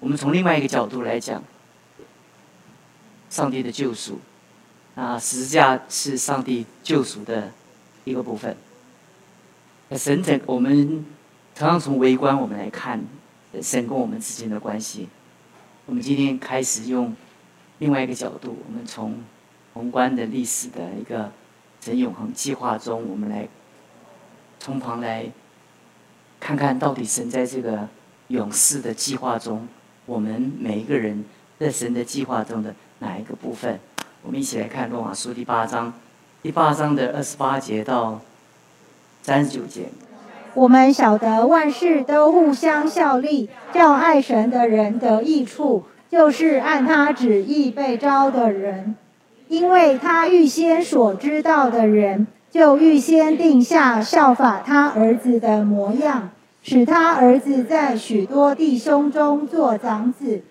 [0.00, 1.42] 我们从另外一个角度来讲，
[3.28, 4.18] 上帝的救赎，
[4.94, 7.52] 啊，十字架是上帝救赎的
[8.04, 8.56] 一个部分。
[9.92, 11.04] 神整，我们
[11.54, 13.04] 同样从微观我们来看
[13.60, 15.08] 神跟我们之间的关系。
[15.84, 17.14] 我们今天开始用
[17.78, 19.22] 另外一个角度，我们从
[19.74, 21.30] 宏观的历史的一个
[21.80, 23.46] 神永恒计划中，我们来
[24.58, 25.30] 从旁来
[26.38, 27.88] 看看到底神在这个
[28.28, 29.66] 永世的计划中，
[30.10, 31.24] 我们每一个人
[31.56, 33.78] 在神的计划中的哪一个部分？
[34.24, 35.92] 我们一起来看罗马书第八章，
[36.42, 38.20] 第八章的二十八节到
[39.22, 39.84] 三十九节。
[40.54, 48.96] 我们晓得万事都互相效力，叫爱神的人得益处，就是按他旨意被招的人。
[49.46, 56.30] 因为他预先所知道的人，就预先定下效法他儿子的模样，
[56.62, 60.42] 使他儿子在许多弟兄中做长子。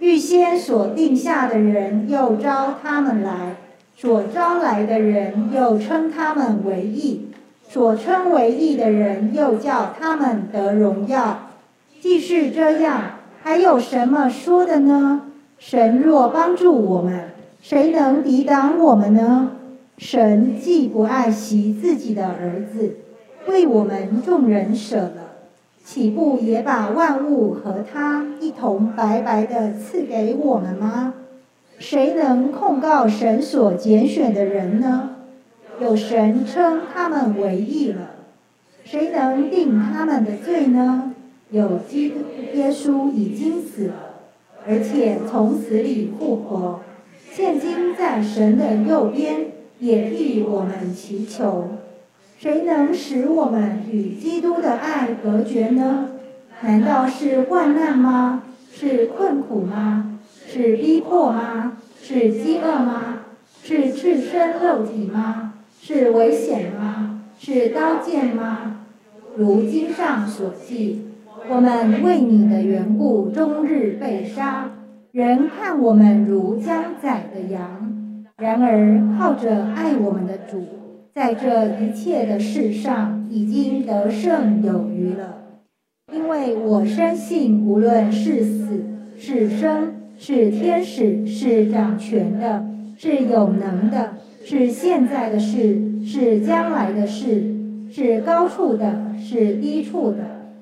[0.00, 3.56] 预先所定下的人，又招他们来；
[3.96, 7.28] 所招来的人，又称他们为义。
[7.68, 11.50] 所称为义的人，又叫他们得荣耀。
[12.00, 15.22] 既是这样，还有什么说的呢？
[15.58, 19.50] 神若帮助我们，谁能抵挡我们呢？
[19.98, 22.98] 神既不爱惜自己的儿子，
[23.48, 25.27] 为我们众人舍了，
[25.90, 31.14] 岂不也把万物和他一同白白的赐给我们吗？
[31.78, 35.16] 谁能控告神所拣选的人呢？
[35.80, 38.10] 有神称他们为义了，
[38.84, 41.14] 谁能定他们的罪呢？
[41.50, 42.16] 有基督
[42.52, 43.94] 耶稣已经死了，
[44.66, 46.80] 而且从死里复活，
[47.32, 49.46] 现今在神的右边，
[49.78, 51.77] 也替我们祈求。
[52.38, 56.10] 谁能使我们与基督的爱隔绝呢？
[56.60, 58.44] 难道是患难吗？
[58.72, 60.20] 是困苦吗？
[60.46, 61.72] 是逼迫吗？
[62.00, 63.24] 是饥饿吗？
[63.64, 65.54] 是赤身肉体吗？
[65.82, 67.22] 是危险吗？
[67.40, 68.84] 是刀剑吗？
[69.34, 71.08] 如经上所记，
[71.48, 74.70] 我们为你的缘故，终日被杀，
[75.10, 78.22] 人看我们如将宰的羊。
[78.36, 80.64] 然而靠着爱我们的主，
[81.14, 85.36] 在这一切的事上已经得胜有余了。
[86.12, 88.84] 因为我深信，无论是死
[89.18, 92.64] 是生，是天使，是掌权的，
[92.96, 94.14] 是有能的。
[94.44, 97.54] 是现在的事，是将来的事，
[97.90, 100.18] 是高处的，是低处的，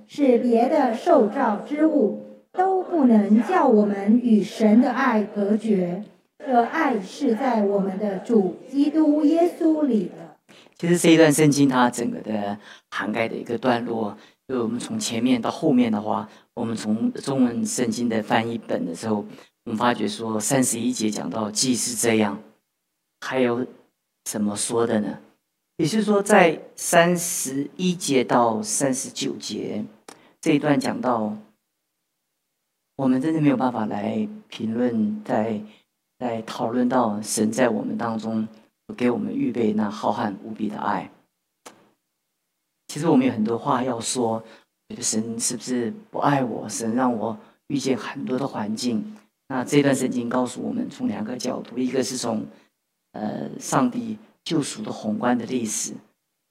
[0.08, 6.02] 是别的受造之物，都不能叫我们与神的爱隔绝。
[6.44, 10.25] 这爱是在我们的主基督耶稣里的。
[10.78, 12.58] 其实这一段圣经它整个的
[12.90, 14.16] 涵盖的一个段落，
[14.46, 19.24] 就我们从前面到后面的话，我们从中文圣经的翻译本的时候，
[19.64, 22.38] 我们发觉说三十一节讲到既是这样。
[23.20, 23.66] 还有
[24.24, 25.18] 怎么说的呢？
[25.78, 29.84] 也就是说，在三十一节到三十九节
[30.40, 31.36] 这一段讲到，
[32.96, 35.60] 我们真的没有办法来评论，在
[36.18, 38.46] 在讨论到神在我们当中
[38.94, 41.10] 给我们预备那浩瀚无比的爱。
[42.88, 44.42] 其实我们有很多话要说，
[45.00, 46.68] 神是不是不爱我？
[46.68, 47.38] 神让我
[47.68, 49.16] 遇见很多的环境。
[49.48, 52.46] 那这段圣经告诉我们，从两个角度，一个是从。
[53.12, 55.94] 呃，上帝救赎的宏观的历史，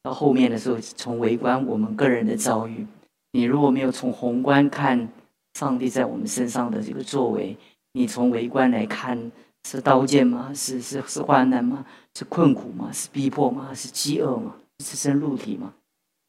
[0.02, 2.88] 到后面的时候，从围观我们个人的遭遇，
[3.34, 5.08] 你如果没有从宏观看
[5.54, 7.56] 上帝在我们身上的这个作为，
[7.94, 9.32] 你从围观来看，
[9.66, 10.54] 是刀剑吗？
[10.54, 11.84] 是是是患难吗？
[12.14, 12.92] 是困苦吗？
[12.94, 13.74] 是逼迫吗？
[13.74, 14.56] 是饥饿吗？
[14.78, 15.74] 是生入体吗？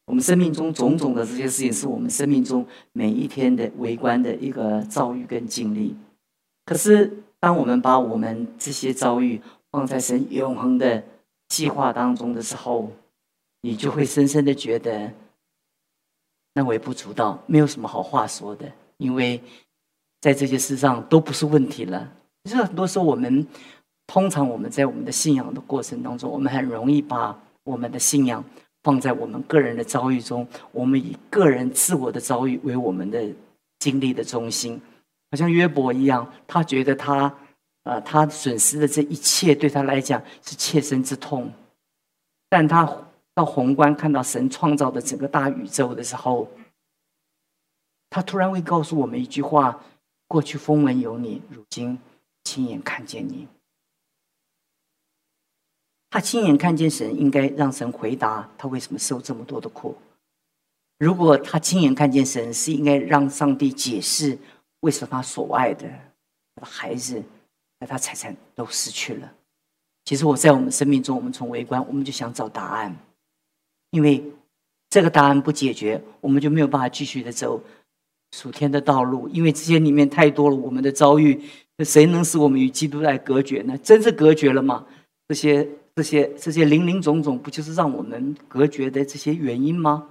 [0.07, 5.95] 我们生命中种种的这些事情，是我们生命中每一天的围观的一个遭遇跟经历。
[6.65, 9.39] 可是，当我们把我们这些遭遇，
[9.71, 11.03] 放在神永恒的
[11.47, 12.91] 计划当中的时候，
[13.61, 15.11] 你就会深深的觉得
[16.55, 18.65] 那微不足道，没有什么好话说的。
[18.97, 19.39] 因为
[20.21, 22.11] 在这些事上都不是问题了。
[22.47, 23.45] 其实很多时候，我们
[24.07, 28.43] 通常我们在我们的信仰的过程当中，我们很容易把我们的信仰
[28.83, 33.21] 放在我们个人的遭遇中，我们以个人自我的遭遇为我们的
[33.79, 34.81] 经历的中心，
[35.29, 37.33] 好像约伯一样，他觉得他。
[37.83, 41.49] 呃，他损失的这一切对他来讲是切身之痛，
[42.49, 42.85] 但他
[43.33, 46.49] 到宏观看到神创造的整个大宇宙的时候，
[48.09, 49.79] 他突然会告诉我们一句话：
[50.27, 51.97] 过去风闻有你，如今
[52.47, 53.45] 亲眼看见你。
[56.09, 59.97] 他亲眼看见神，应该让神回答他为什么受这么多的苦。
[60.97, 64.37] 如果他亲眼看见神，是应该让上帝解释
[64.79, 65.85] 为什么他所爱的
[66.55, 67.21] 他的孩子、
[67.85, 69.33] 他财产都失去了？
[70.05, 72.95] 其实我在我们生命中，我们从围观，我们就想找答案，
[73.89, 74.23] 因为
[74.89, 77.61] 这个答案不解决，我们就没有办法继续的走
[78.31, 79.27] 属天的道路。
[79.27, 81.43] 因为这些里面太多了，我们的遭遇，
[81.85, 83.77] 谁能使我们与基督来隔绝呢？
[83.79, 84.85] 真是隔绝了吗？
[85.27, 90.07] 这些、这些、这些零零总总，不就是让我们隔绝的这些原因吗？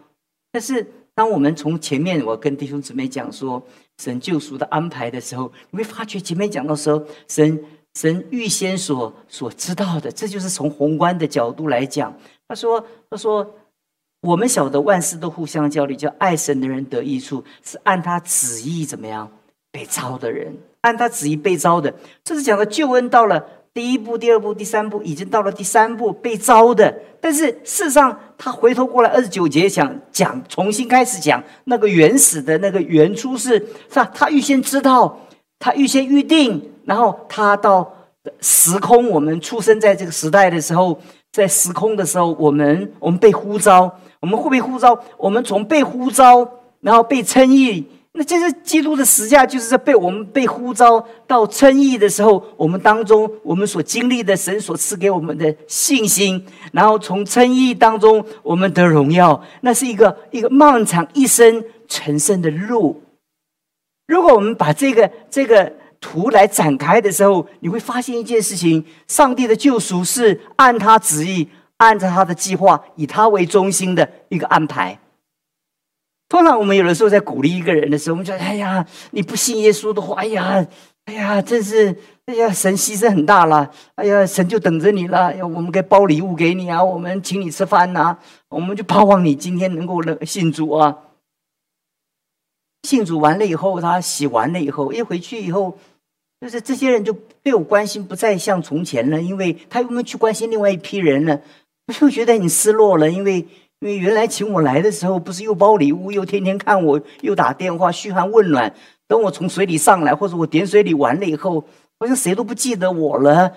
[0.52, 3.62] 但是，当我们从前面我跟弟兄姊妹讲说
[3.98, 7.64] 神救赎的安排的时候，你会发觉前面讲的时候，神。
[7.98, 12.14] 神预先所所知道的，这就是从宏观的角度来讲。
[12.46, 12.78] 他说
[13.08, 13.54] ：“他说，
[14.20, 19.32] 我们晓得万事都互相交流，叫爱神的人得益处，是按他旨意怎么样
[19.72, 20.54] 被招的人，
[20.87, 21.93] 按他旨意被招的。
[22.25, 23.44] 这是讲的救恩到了
[23.75, 26.94] 第一步、第二步、第三步，已经到了第三步被招的。
[27.21, 33.59] 但是事实上，他回头过来二十九节讲讲，重新开始讲那个原始的那个原初是
[33.93, 34.09] 是？
[34.15, 35.21] 他预先知道，
[35.59, 37.93] 他预先预定。”然后他到
[38.41, 40.97] 时空，我们出生在这个时代的时候，
[41.33, 46.49] 在时空的时候，我们我们被呼召，我们会被呼召，我们从被呼召，
[46.81, 47.85] 然后被称义，
[48.16, 63.02] 那这是基督的实价，就是在被我们被呼召到称义的时候，我们当中我们所经历的神所赐给我们的信心，然后从称义当中我们得荣耀，那是一个一个漫长一生成圣的路。
[64.08, 65.72] 如果我们把这个这个。
[65.98, 71.48] 图来展开的时候，你会发现一件事情：上帝的救赎是按他旨意、
[71.78, 74.96] 按照他的计划、以他为中心的一个安排。
[76.28, 80.67] 通常我们有的时候在鼓励一个人的时候，我们觉得：“哎呀，你不信耶稣的话，哎呀，
[81.05, 81.96] 哎呀，真是，
[82.26, 88.19] 哎呀，神牺牲很大了，哎呀，神就等着你了，要我们给包礼物给你啊，我们请你吃饭呐，
[88.49, 90.99] 我们就盼望你今天能够能信主啊。”
[92.82, 95.76] 信主完了以后，他洗完了以后，一回去以后，
[96.40, 97.12] 就是这些人就
[97.43, 101.40] 对我关心不再像从前了，因为他又没有去关心另外一批人了，
[101.87, 103.46] 我就觉得很失落了，因为
[103.81, 108.75] 因为原来请我来的时候，不是又包礼物，又天天看我，又打电话嘘寒问暖，
[109.06, 111.64] 等我从水里上来，或者我点水里完了以后，
[111.99, 113.52] 好像谁都不记得我了。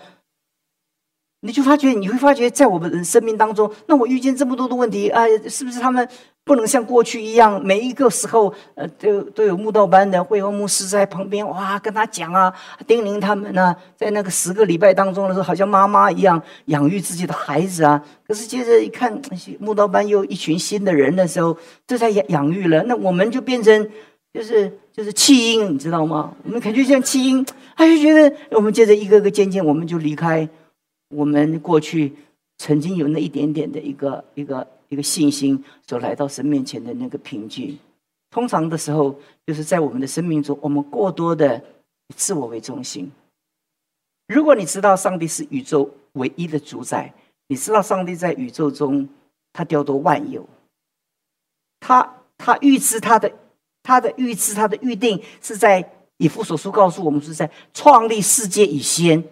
[1.41, 6.05] 你就发觉，你会发觉，在我们生命当中，那我遇见这么多的问题啊，是不是他们
[6.43, 12.53] 不能像过去一样，每一个时候，呃，都都有慕道班的会后牧师在旁边，哇，跟他讲啊，
[12.85, 18.03] 叮咛他们呢，在那个十个礼拜当中的时候，好像妈妈一样养育自己的孩子啊。
[18.27, 19.17] 可是接着一看，
[19.59, 21.57] 慕道班又一群新的人的时候，
[21.87, 23.89] 这才养养育了，那我们就变成
[24.33, 26.33] 就是就是弃婴，你知道吗？
[26.43, 27.45] 我们感觉像弃婴，
[27.77, 30.45] 他就觉得我们接着一个个渐渐，我们就离开。
[31.09, 32.13] 我们过去
[32.57, 37.77] 曾经有那一点点的一个一个一个信心，所来到神面前的那个凭据，
[38.29, 41.57] 通常的时候，就是在我们的生命中，我们过多的
[42.07, 43.11] 以自我为中心。
[44.27, 47.13] 如果你知道上帝是宇宙唯一的主宰，
[47.47, 49.09] 你知道上帝在宇宙中
[49.51, 50.47] 他调度万有，
[51.79, 53.31] 他他预知他的
[53.81, 59.23] 他的预知他的预定是在以弗所书告诉我们是在创立世界以先。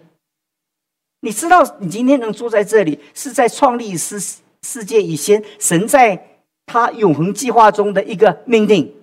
[1.20, 8.94] 你知道，你今天能坐在这里，是在创立世世界以前，神在他永恒计划中的一个命令。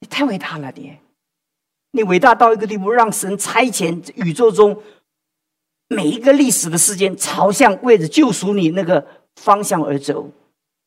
[0.00, 0.98] 你太伟大了，你，
[1.92, 4.82] 你伟大到一个地步，让神差遣宇宙中
[5.88, 10.28] 每一个历史的事件朝向为了救赎你那个方向而走。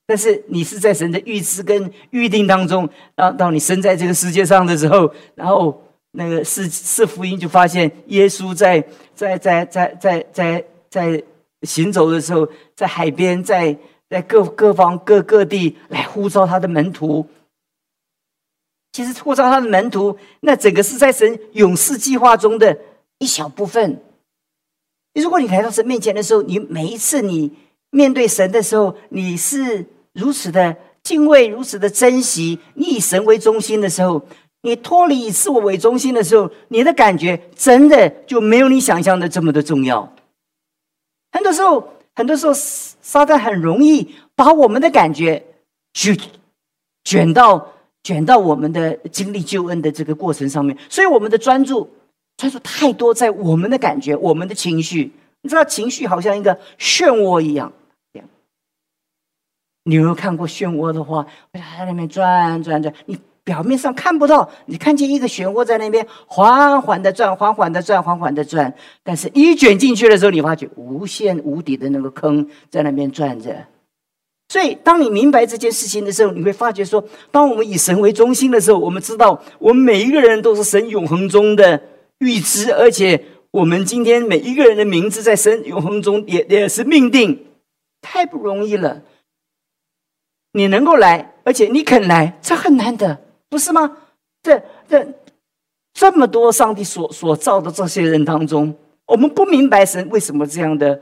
[0.05, 5.81] 但是你是在神的预知跟预定当中，当当你生在这个世界上的时候，然后。
[6.11, 11.23] 那个是是福音，就发现耶稣在在在在在在在
[11.61, 13.77] 行走的时候，在海边，在
[14.09, 17.27] 在各各方各各地来呼召他的门徒。
[18.91, 22.75] 其实呼召他的门徒，那整个是在神勇士计划中的
[23.19, 24.01] 一小部分。
[25.13, 27.51] 如果你来到神面前的时候，你每一次你
[27.91, 34.25] 面对神的时候，你是如此的敬畏，如此的珍惜，你以神为中心的时候。
[34.61, 40.13] 你脱离以自我为中心的时候，你的感觉真的就没有你想象的这么的重要。
[41.31, 45.45] 很多时候，很多时候，撒旦很容易把我们的感觉
[45.93, 46.19] 去
[47.05, 47.73] 卷到
[48.03, 51.89] 卷到我们的经历救恩的这个过程上面，所以我们的专注
[52.35, 55.13] 专注太多在我们的感觉、我们的情绪。
[55.41, 57.71] 你知道，情绪好像一个漩涡一样。
[59.83, 63.17] 你有看过漩涡的话，在那边转转转，你。
[63.49, 68.71] 表面上看不到，你看见一个漩涡在那边缓缓的转，缓缓的转，缓缓的转。
[69.01, 73.65] 但是，一卷进去的时候，你发觉无限无底的那个坑在那边转着。
[74.49, 81.81] 所以，当你明白这件事情的时候，你会发觉说，当我们以神为中心的时候，我们知道我们每一个人都是神永恒中的
[82.19, 87.47] 预知，而且我们今天每一个人的名字在神永恒中也也是命定，
[87.99, 89.01] 太不容易了。
[90.53, 93.97] 你能够来，而且你肯来，这很难得，不是吗？
[94.43, 95.13] 这这
[95.93, 98.75] 这么多上帝所所造的这些人当中，
[99.05, 101.01] 我们不明白神为什么这样的。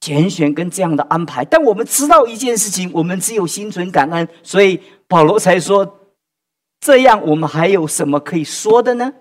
[0.00, 5.98] 拣选跟这样的安排，但我们知道一件事情，我们只有心存感恩，所以保罗才说
[6.78, 9.14] ：“这样我们还有什么可以说的呢？”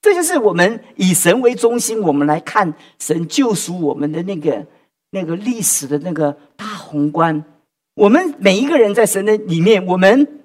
[0.00, 4.66] 这就是我们以神为中心，我们来看神救赎我们的那个
[5.10, 7.44] 那个历史的那个大宏观。
[7.96, 10.43] 我们每一个人在神的里面，我们。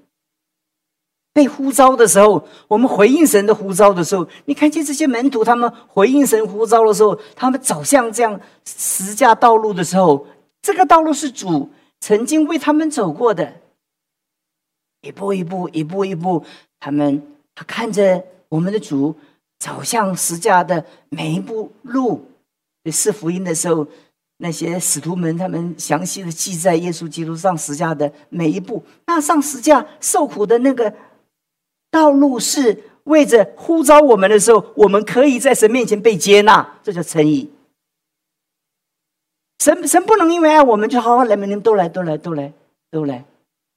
[1.32, 10.26] 被呼召的时候，我们回应神的呼召的时候，你看见这些门徒，他们回应神呼召的时候，他们走向这样十架道路的时候，
[10.62, 11.70] 这个道路是主
[12.02, 13.54] 曾经为他们走过的，
[15.02, 16.44] 一步一步，一步一步，
[16.80, 17.22] 他们
[17.54, 19.16] 他看着我们的主
[19.60, 22.26] 走向十架的每一步路。
[22.92, 23.86] 是福音的时候，
[24.38, 30.92] 那些使徒们他们详细的记载耶稣基督上十架的每一步，那上十架受苦的那个。
[31.92, 37.52] 道路是为着呼召我们的时候，我们可以在神面前被接纳，这叫诚意。
[39.60, 42.54] 神神不能因为爱我们就好好来，你们都来，都来，都来，
[42.92, 43.26] 都来。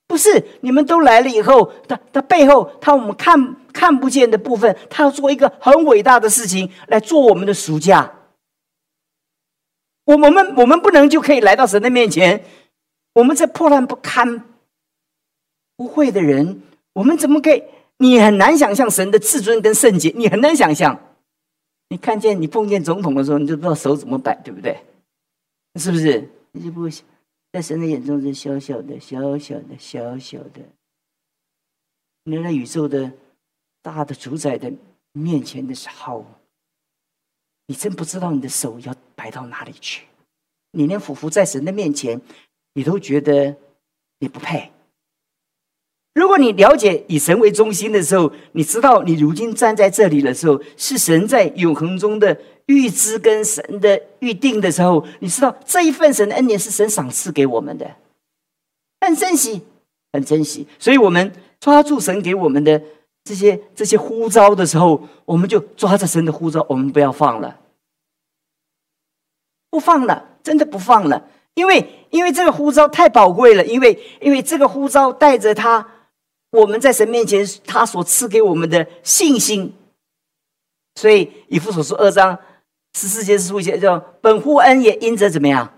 [0.06, 8.12] 不是你们都来了以后，他他背后他我们看看不见的部分，他要做一个很伟大的事情来做我们的暑假。
[10.04, 12.44] 我我们我们不能就可以来到神的面前，
[13.14, 14.44] 我们这破烂不堪、
[15.76, 17.68] 不会的人，我们怎么给？
[18.02, 21.00] 你很难想象神的至尊跟圣洁，你很难想象。
[21.88, 24.76] 你看见你碰见总统的时候，你就不知道手怎么摆，对不对？
[25.78, 26.28] 是不是？
[26.50, 26.90] 你就不会
[27.52, 30.60] 在神的眼中是小小的、小小的、小小的。
[32.24, 33.12] 你在宇宙的
[33.82, 34.72] 大的主宰的
[35.12, 36.26] 面前的时候，
[37.68, 40.06] 你真不知道你的手要摆到哪里去。
[40.72, 42.20] 你连匍匐在神的面前，
[42.74, 43.54] 你都觉得
[44.18, 44.72] 你不配。
[46.14, 57.96] 如果你了解以神为中心的时候，你知道你如今站在这里的时候，是神在永恒中的预知跟神的预定的时候，你知道这一份神的恩典是神赏赐给我们的，
[59.00, 59.62] 很珍惜，
[60.12, 60.66] 很珍惜。
[60.78, 62.82] 所以，我们抓住神给我们的
[63.24, 67.58] 这些这些呼召的时候，我们就抓着神的呼召，我们不要放了，
[69.70, 75.88] 不放了，真的不放了，因为因为这个呼召太宝贵了，因为因为这个呼召带着他。
[76.52, 79.74] 我们在神面前，他所赐给我们的信心，
[80.94, 82.38] 所以以父所说二章
[82.94, 85.72] 十四节十五节叫本乎恩也因着怎么样，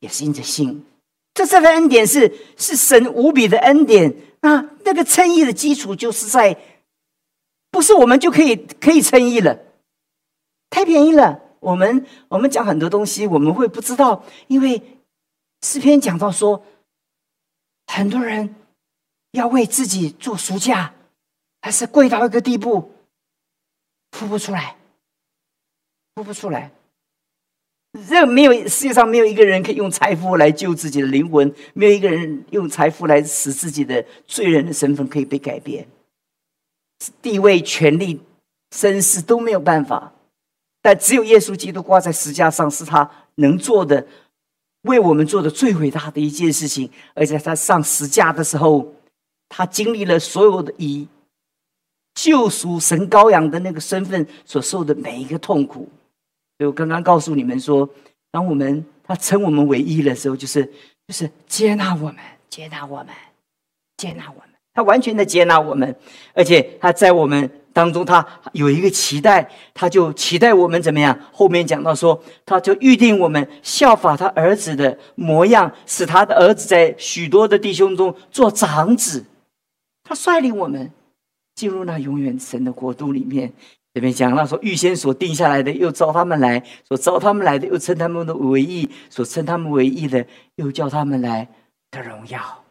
[0.00, 0.86] 也是因着信。
[1.34, 4.16] 这这份恩典是是神无比的恩典。
[4.40, 6.56] 那那个称义的基础就是在，
[7.70, 9.60] 不是我们就可以可以称义了，
[10.70, 11.42] 太便宜了。
[11.60, 14.80] 我们我们讲很多东西，我们会不知道，因为
[15.62, 16.64] 诗篇讲到说，
[17.86, 18.54] 很多人。
[19.36, 20.94] 要为自己做赎价，
[21.60, 22.90] 还是贵到一个地步，
[24.10, 24.76] 哭不出来，
[26.14, 26.72] 哭不出来。
[28.08, 35.86] 这没有世界上没有一个人可以用财富来救自己的灵魂，没有一个人用财富来使自己的罪人的身份可以被改变。
[37.20, 38.22] 地位、权力、
[38.74, 40.12] 身世都没有办法，
[40.80, 44.06] 但只有耶稣基督挂在石架上，是他能做的，
[44.82, 46.90] 为我们做的最伟大的一件事情。
[47.14, 48.95] 而且他上石架的时候。
[49.48, 51.06] 他经历了所有的以
[52.14, 55.88] 救赎神羔羊的那个身份所受的每一个痛苦。
[56.58, 57.88] 所以我刚刚告诉你们说，
[58.30, 60.64] 当我们他称我们为一的时候，就是
[61.06, 62.16] 就是接纳我们，
[62.48, 63.08] 接纳我们，
[63.98, 64.48] 接纳我们。
[64.72, 65.94] 他完全的接纳我们，
[66.34, 71.18] 而且他在我们当中，他有一个期待，他就期待我们怎么样？
[71.32, 79.24] 后面讲到说，他就预定我们效法他儿子的模样，使他的儿子在许多的弟兄中做长子。
[80.08, 80.92] 他率领我们
[81.56, 83.52] 进入那永远神的国度里面。
[83.92, 90.24] 这边讲到说，预先所定下来的，又召他们来；所召他们来的，又称他们的为义；所称他们为义的，
[90.56, 91.48] 又叫他们来
[91.90, 92.62] 的荣耀。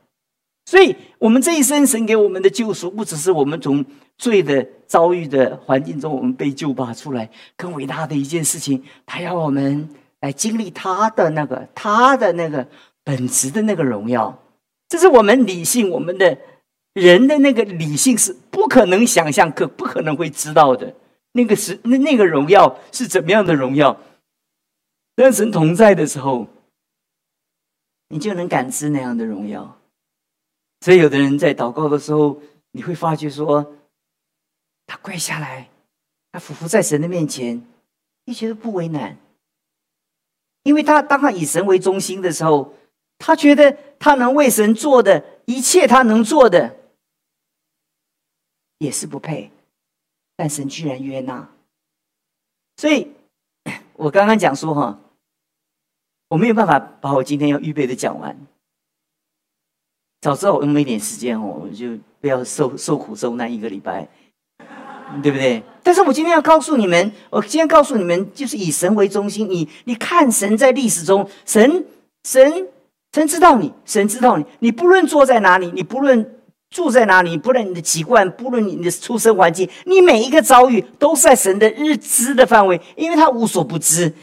[0.67, 3.83] 所以，我们这一生神给我们的救赎，不只是我们从
[4.19, 7.27] 罪的遭遇的环境中，我们被救拔出来。
[7.57, 9.89] 更伟大的一件事情，他要我们
[10.21, 12.67] 来经历他的那个他的那个
[13.03, 14.39] 本质的那个荣耀。
[14.87, 16.37] 这是我们理性，我们的。
[16.95, 20.95] 人的那个理性是不可能想象，可不可能会知道的。
[21.33, 23.99] 那个是那那个荣耀是怎么样的荣耀？
[25.17, 26.47] 跟神同在的时候，
[28.07, 29.77] 你就能感知那样的荣耀。
[30.79, 33.75] 所以，有的人在祷告的时候，你会发觉说，
[34.87, 35.69] 他跪下来，
[36.31, 37.61] 他俯伏在神的面前，
[38.23, 39.17] 你觉得不为难，
[40.63, 42.73] 因为他当他以神为中心的时候，
[43.17, 46.75] 他觉得他能为神做的一切，他能做的
[48.77, 49.51] 也是不配，
[50.35, 51.49] 但神居然约纳。
[52.77, 53.11] 所以，
[53.95, 54.99] 我刚刚讲说哈。
[56.27, 58.35] 我没有办法把我今天要预备的讲完。
[60.21, 64.09] 早知道我用一点时间哦，我就不要受受苦受难一个礼拜，
[65.21, 65.61] 对不对？
[65.83, 69.47] 但是我今天要告诉你们，我今天告诉你们，就是以神为中心。
[69.47, 71.85] 你你看，神在历史中，神
[72.23, 72.69] 神
[73.13, 74.45] 神知道你，神知道你。
[74.59, 84.13] 你不论坐在哪里，你不论住在哪里，不论你的籍贯，不论你的出生环境，你每一个遭遇都是在神的日知的范围，因为他无所不知。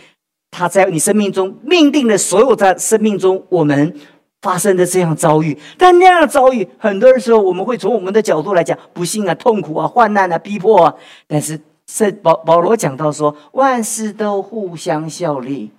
[0.51, 3.99] 他在你生命中命定了所有在生命中我们
[4.43, 10.95] 发生的这样遭遇，但那样的遭遇，很多的时候我们会从我们的角度来讲，不幸啊、痛苦啊、患难啊、逼迫啊。
[11.27, 15.71] 但是圣保保罗讲到说，万事都互相效力，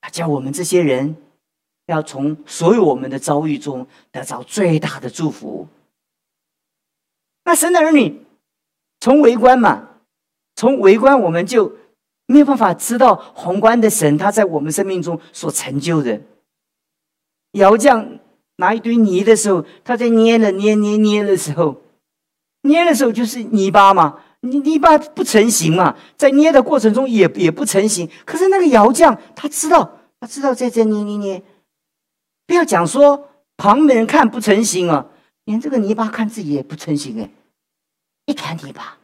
[0.00, 1.16] 他叫我们这些人
[1.86, 5.68] 要从所有我们的遭遇中得到最大的祝福。
[7.44, 8.24] 那神的儿女
[9.00, 9.88] 从围观嘛，
[10.56, 11.76] 从围观我们就。
[12.26, 16.18] 没有办法知道宏观的神他在我们生命中所成就的。
[17.58, 18.20] 窑匠
[18.56, 21.82] 拿一堆泥的时候，他在捏了捏捏捏的时候，
[22.62, 28.08] 捏的时候就是泥巴嘛，泥泥巴不成形嘛，在捏的过程中也也不成形。
[28.24, 31.42] 可是那个窑匠他知道，他知道在这捏捏捏，
[32.52, 35.06] 不要讲说旁边人看不成形啊，
[35.44, 37.30] 连这个泥巴看自己也不成形哎，
[38.26, 38.98] 一团泥巴。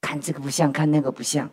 [0.00, 1.48] 看这个不像，看那个不像。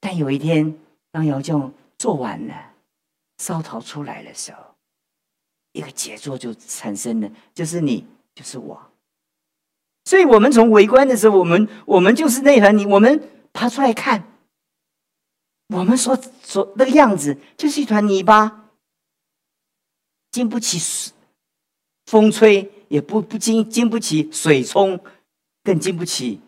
[0.00, 0.78] 但有一天，
[1.10, 2.54] 当窑匠做完了，
[3.36, 4.58] 烧陶出来的时候，
[5.72, 8.80] 一个杰作就产生了，就是你，就是我。
[10.06, 14.26] 所以，我们从围观的时候，我们我们就是那团泥，我们爬出来看，
[15.68, 18.61] 我们所所那个样子，就是一团泥巴，
[20.32, 21.12] 经不起
[22.06, 24.98] 风吹，也不不经经不起水冲，
[25.62, 26.40] 更经不起。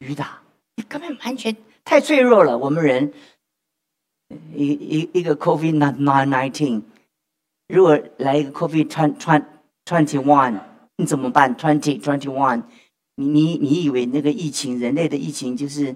[0.00, 0.42] 雨打，
[0.76, 2.58] 你根本完全太脆弱了。
[2.58, 3.12] 我们人
[4.52, 6.82] 一一一个 COVID nineteen，
[7.68, 9.44] 如果来一个 COVID twen
[9.84, 10.60] twenty one，
[10.96, 12.64] 你怎么办？twenty twenty one，
[13.14, 15.94] 你你你以为那个疫情，人类的疫情就是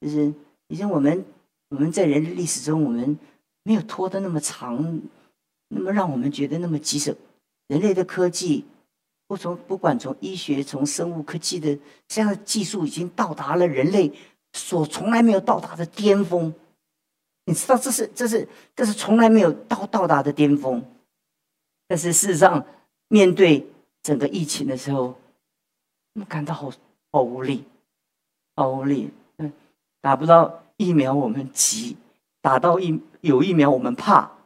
[0.00, 0.32] 就是
[0.68, 1.24] 以前我们
[1.70, 3.18] 我们在人类历史中，我们
[3.64, 5.00] 没有拖得那么长，
[5.68, 7.14] 那么让我们觉得那么棘手。
[7.68, 8.64] 人类的科技。
[9.28, 14.10] 不从不管从医学、从生物科技的这样的技术，已经到达了人类
[14.54, 16.54] 所从来没有到达的巅峰。
[17.44, 20.82] 你知道，这是这是这是从来没有到到达的巅峰。
[21.86, 22.64] 但是事实上，
[23.08, 23.66] 面对
[24.02, 25.14] 整个疫情的时候，
[26.14, 26.72] 我们感到好
[27.12, 27.64] 好无力，
[28.56, 29.10] 好无力。
[29.36, 29.52] 嗯，
[30.00, 31.98] 打不到疫苗我们急，
[32.40, 34.37] 打到疫有疫苗我们怕，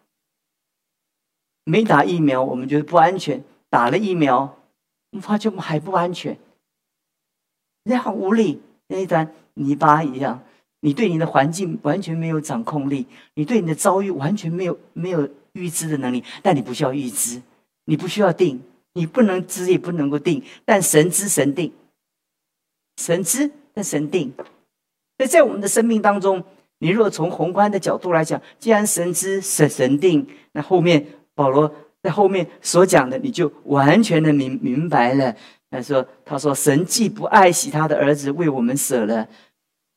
[1.64, 4.59] 没打疫苗我们觉得不安全，打了疫苗。
[5.11, 6.38] 我们发觉我们还不安全，
[7.85, 10.42] 你好无力，像一团泥巴一样。
[10.81, 16.25] 你对你的环境完全没有掌控力，你对你的遭遇完全没有没有预知的能力。
[16.42, 17.40] 但你不需要预知，
[17.85, 18.61] 你不需要定，
[18.94, 20.42] 你不能知也不能够定。
[20.64, 21.72] 但神知神定，
[22.96, 24.33] 神知但神定。
[25.18, 26.42] 所以在我们的生命当中，
[26.79, 31.73] 你若从宏观的角度来讲，既然神知神神定，那后面保罗。
[32.03, 35.37] 在后面所讲的，你就完全的明明白了。
[35.71, 39.29] 他说：“他说，神既不爱惜他的儿子为我们舍了，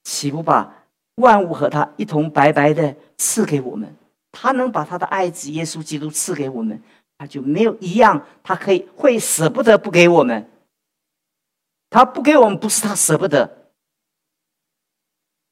[0.04, 3.92] 岂不把万物和他一同白白的赐给我们？
[4.32, 6.80] 他能把他的爱子耶稣基督赐给我们，
[7.18, 10.48] 他就没有一样，他可以会舍不得不给我们。
[11.90, 13.72] 他不给我们，不是他舍不得，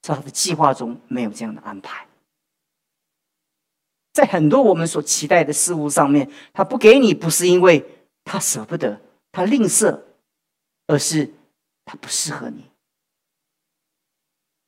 [0.04, 2.06] 是他的计划中没有这样的安排。”
[4.14, 7.84] 在很多我们所期待的事物上面，他不给你，不是因为
[8.24, 10.00] 他舍不得，他吝啬，
[10.86, 11.34] 而是
[11.84, 12.70] 他不适合你，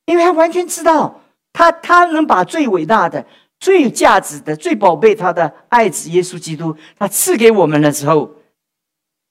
[0.06, 3.24] 因为他完全知道，他他能把最伟大的、
[3.60, 8.34] 最有价值的、最宝贝他的爱子耶稣基督，他赐给我们的时候，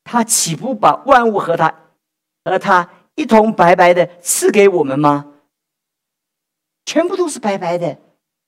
[0.06, 1.92] 他岂不把万物和他
[2.46, 5.34] 和他一同白白的赐给我们吗？
[6.86, 7.98] 全部都是白白的。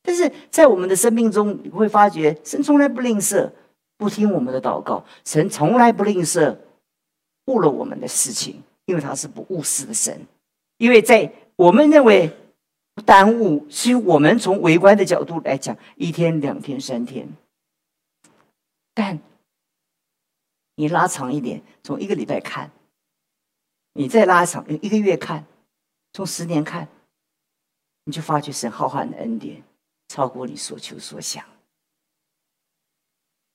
[0.08, 3.52] 但是在我们的生命中，你会发觉神从来不吝啬，
[3.98, 5.04] 不听我们的祷告。
[5.26, 6.56] 神从来不吝啬
[7.48, 10.17] 误了我们的事情，因为他是不务实的神。
[10.78, 12.32] 因为在我们认为
[13.04, 17.28] 耽误，是我们从围观的角度来讲，一天、两天、三天。
[18.93, 19.20] 但
[20.76, 22.72] 你拉长一点，从一个礼拜看，
[23.91, 25.46] 你再拉长一个月看，
[26.13, 26.88] 从十年看，
[28.06, 29.62] 你就发觉神浩瀚的恩典
[30.08, 31.43] 超过你所求所想。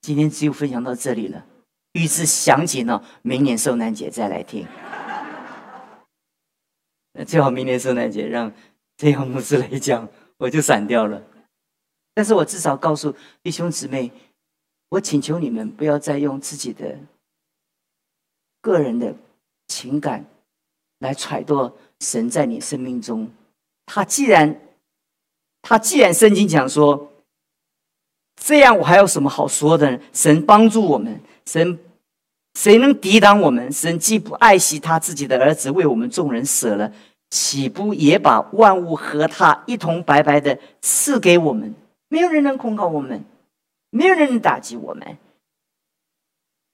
[0.00, 1.46] 今天只有分享到这里了，
[1.92, 4.66] 预知详情呢，明年受难节再来听。
[7.14, 8.52] 那最好明年圣诞节让
[8.96, 11.22] 这样牧师来讲，我就散掉了。
[12.14, 14.10] 但是我至少告诉弟兄姊妹，
[14.88, 16.98] 我请求你们不要再用自己的
[18.60, 19.14] 个人的
[19.68, 20.24] 情感
[20.98, 23.30] 来揣度神在你生命中。
[23.86, 24.60] 他既然
[25.62, 27.12] 他既然圣经讲说，
[28.36, 29.98] 这样我还有什么好说的呢？
[30.12, 31.78] 神帮助我们，神。
[32.54, 33.72] 谁能抵挡我们？
[33.72, 36.92] 神既不爱惜他自己的儿子，为我们众人舍了，
[37.30, 41.74] 岂不也把万物和他一同白白的赐给我们？
[42.08, 43.24] 没有人能控告我们，
[43.88, 45.16] 没有人能打击我们。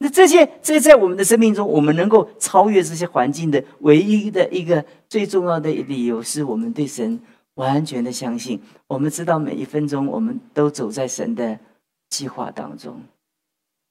[0.00, 7.20] 那这些，这在我们的生命中，我们能够超越这些环境的唯一的一个最重要的理由，是我们对神
[7.58, 8.62] 完全的相信。
[8.86, 11.60] 我们知道每一分钟，我们都走在神的
[12.08, 13.02] 计划当中。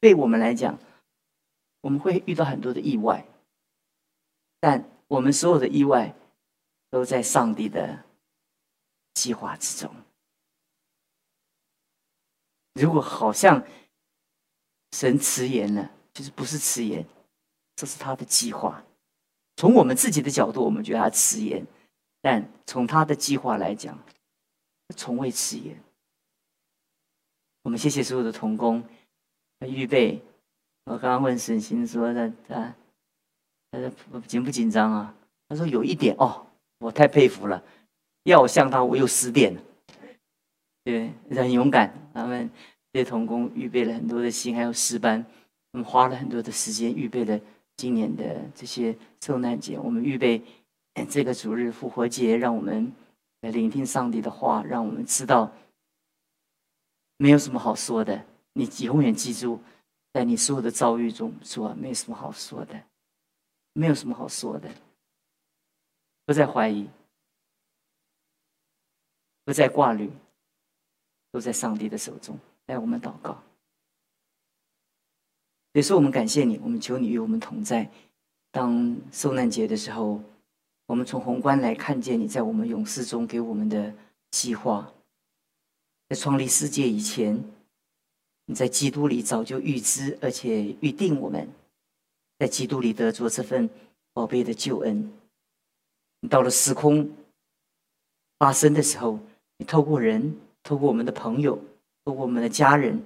[0.01, 0.77] 对我们来讲。
[1.81, 3.25] 我们会遇到很多的意外，
[4.59, 6.13] 但我们所有的意外
[6.89, 8.03] 都在上帝的
[9.13, 9.89] 计划之中。
[12.73, 13.63] 如果好像
[14.91, 17.05] 神迟延了，其实不是迟延，
[17.75, 18.83] 这是他的计划。
[19.55, 21.65] 从我们自己的角度，我们觉得他迟延，
[22.29, 23.97] 但从他的计划来讲，
[24.97, 25.81] 从未迟延。
[27.63, 28.83] 我们谢谢所有的童工，
[29.61, 30.21] 预备。
[30.91, 32.75] 我刚刚问沈星说：“他他
[33.71, 33.79] 他
[34.11, 35.15] 说紧不紧张啊？”
[35.47, 36.45] 他说：“有一点哦，
[36.79, 37.63] 我太佩服了。
[38.23, 39.61] 要我像他，我又失电了。
[40.83, 41.93] 对，很勇敢。
[42.13, 42.49] 他们
[42.91, 45.25] 这些童工预备了很多的心，还有诗班，
[45.71, 47.39] 我们花了很多的时间预备了
[47.77, 49.79] 今年的这些受难节。
[49.79, 50.41] 我们预备
[51.05, 52.91] 这个主日复活节，让我们
[53.41, 55.51] 来聆听上帝的话，让我们知道
[57.17, 58.25] 没有什么好说的。
[58.53, 59.59] 你永远记住。”
[60.13, 62.83] 在你所有的遭遇中，说没有什么好说的，
[63.73, 64.67] 没有什么好说的，
[66.25, 66.89] 不再怀疑，
[69.43, 70.09] 不再挂虑，
[71.31, 72.35] 都在上帝的手中。
[72.65, 73.39] 来，我们祷告。
[75.73, 77.87] 也是我们感谢你，我们求你与我们同在。
[78.49, 80.19] 当受难节的时候，
[80.87, 83.93] 我们从宏观来看见你在我们勇士中给我们的
[84.31, 84.91] 计划，
[86.09, 87.41] 在创立世界以前。
[88.49, 91.49] 你在基督里早就预知，而且预定我们
[92.39, 93.69] 在基督里得着这份
[94.13, 95.11] 宝贝的救恩。
[96.21, 97.11] 你到了时空
[98.39, 99.19] 发生的时候，
[99.57, 101.61] 你透过人，透过我们的朋友，
[102.05, 103.03] 透过我们的家人，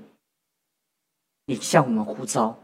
[1.47, 2.59] 你向我们呼召，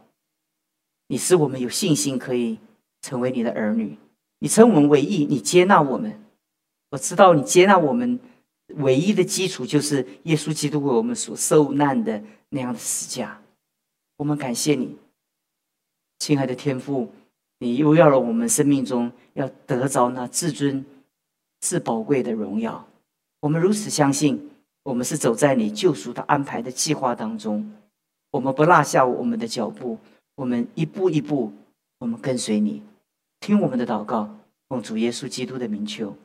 [1.08, 2.60] 你使我们有信心可以
[3.01, 3.97] 成为你的儿女。
[4.39, 6.19] 你称我们为义，你接纳我们。
[6.89, 8.19] 我知道你接纳我们
[8.76, 12.23] 唯一的基础就是耶稣基督为我们所受难的。
[12.50, 13.41] 那样的死价，
[14.15, 14.95] 我们感谢你，
[16.17, 17.12] 亲爱的天父，
[17.60, 20.86] 你又要了我们生命中要得着那至尊、
[21.60, 22.88] 至宝贵的荣耀。
[23.41, 24.50] 我们如此相信，
[24.84, 27.69] 我们是走在你救赎的安排的计划当中，
[28.32, 29.97] 我们不落下我们的脚步，
[30.36, 31.52] 我们一步一步，
[32.00, 32.82] 我们跟随你，
[33.39, 36.17] 听我们的祷告，奉主耶稣基督的名求。